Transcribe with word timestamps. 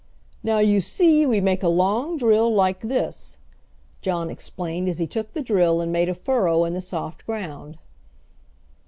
"Now, 0.41 0.57
you 0.57 0.81
see, 0.81 1.27
we 1.27 1.39
make 1.41 1.61
a 1.61 1.67
long 1.69 2.17
drill 2.17 2.51
like 2.51 2.79
this," 2.79 3.37
John 4.01 4.31
explained 4.31 4.89
as 4.89 4.97
he 4.97 5.05
took 5.05 5.33
the 5.33 5.43
drill 5.43 5.79
and 5.79 5.91
made 5.91 6.09
a 6.09 6.15
furrow 6.15 6.65
in 6.65 6.73
the 6.73 6.81
soft 6.81 7.23
ground. 7.27 7.77